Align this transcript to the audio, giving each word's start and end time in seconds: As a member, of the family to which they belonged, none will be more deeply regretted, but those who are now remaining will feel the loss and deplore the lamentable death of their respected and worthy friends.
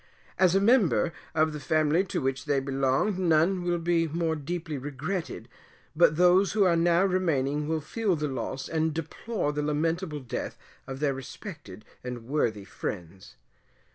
As 0.39 0.55
a 0.55 0.59
member, 0.59 1.13
of 1.35 1.53
the 1.53 1.59
family 1.59 2.03
to 2.05 2.21
which 2.23 2.45
they 2.45 2.59
belonged, 2.59 3.19
none 3.19 3.61
will 3.61 3.77
be 3.77 4.07
more 4.07 4.35
deeply 4.35 4.75
regretted, 4.79 5.47
but 5.95 6.15
those 6.15 6.53
who 6.53 6.63
are 6.63 6.75
now 6.75 7.05
remaining 7.05 7.67
will 7.67 7.81
feel 7.81 8.15
the 8.15 8.27
loss 8.27 8.67
and 8.67 8.95
deplore 8.95 9.53
the 9.53 9.61
lamentable 9.61 10.19
death 10.21 10.57
of 10.87 11.01
their 11.01 11.13
respected 11.13 11.85
and 12.03 12.23
worthy 12.25 12.65
friends. 12.65 13.35